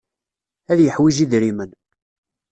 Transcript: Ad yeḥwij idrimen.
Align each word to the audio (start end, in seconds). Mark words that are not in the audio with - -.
Ad 0.71 0.79
yeḥwij 0.81 1.15
idrimen. 1.23 1.71